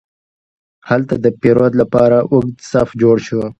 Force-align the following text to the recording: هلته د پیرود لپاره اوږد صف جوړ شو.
هلته 0.89 1.13
د 1.23 1.25
پیرود 1.41 1.73
لپاره 1.81 2.17
اوږد 2.31 2.57
صف 2.71 2.89
جوړ 3.01 3.17
شو. 3.27 3.41